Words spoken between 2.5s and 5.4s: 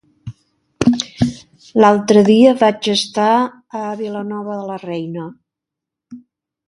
vaig estar a Vilanova de la Reina.